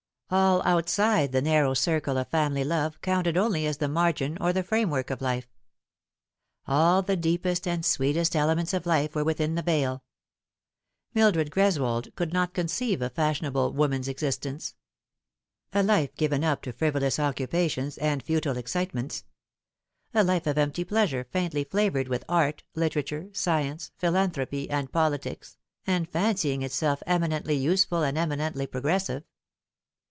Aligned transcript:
All 0.33 0.61
outside 0.63 1.33
the 1.33 1.41
narrow 1.41 1.73
circle 1.73 2.17
of 2.17 2.29
family 2.29 2.63
love 2.63 3.01
counted 3.01 3.35
only 3.35 3.65
as 3.67 3.79
the 3.79 3.89
margin 3.89 4.37
or 4.39 4.53
the 4.53 4.63
frame 4.63 4.89
work 4.89 5.09
of 5.09 5.19
life. 5.21 5.49
All 6.65 7.01
the 7.01 7.17
deepest 7.17 7.67
and 7.67 7.83
sweetest 7.85 8.33
elements 8.33 8.73
of 8.73 8.85
life 8.85 9.13
were 9.13 9.25
within 9.25 9.55
the 9.55 9.61
veil. 9.61 10.05
Mildred 11.13 11.51
Greswold 11.51 12.15
could 12.15 12.31
not 12.31 12.53
conceive 12.53 13.01
a 13.01 13.09
fashion 13.09 13.45
able 13.45 13.73
woman's 13.73 14.07
existence 14.07 14.75
a 15.73 15.83
life 15.83 16.15
given 16.15 16.45
up 16.45 16.61
to 16.61 16.71
frivolous 16.71 17.19
occupations 17.19 17.97
and 17.97 18.23
futile 18.23 18.55
excitements 18.55 19.25
a 20.13 20.23
life 20.23 20.47
of 20.47 20.57
empty 20.57 20.85
pleasure 20.85 21.25
faintly 21.29 21.65
flavoured 21.65 22.07
with 22.07 22.23
art, 22.29 22.63
literature, 22.73 23.27
science, 23.33 23.91
philanthropy, 23.97 24.69
and 24.69 24.93
politics, 24.93 25.57
and 25.85 26.07
fancy 26.07 26.53
ing 26.53 26.61
itself 26.61 27.03
eminently 27.05 27.55
useful 27.57 28.01
and 28.01 28.17
eminently 28.17 28.65
progressive. 28.65 29.23